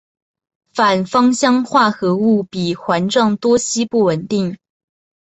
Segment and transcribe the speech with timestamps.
[0.73, 4.57] 反芳香化合物比环状多烯不稳定。